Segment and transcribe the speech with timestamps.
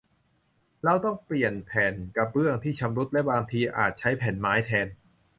[0.83, 4.87] เราต้องเปลี่ยนแผ่นกระเบื้องที่ชำรุด และบางทีอาจใช้แผ่นไม้แทน